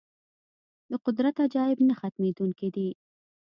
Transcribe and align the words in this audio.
د 0.89 0.91
قدرت 1.05 1.35
عجایب 1.45 1.79
نه 1.89 1.95
ختمېدونکي 1.99 2.67
دي. 2.75 2.89